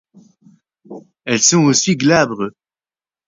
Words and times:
Elles 1.25 1.39
sont 1.41 1.65
aussi 1.65 1.95
glabres. 1.95 2.49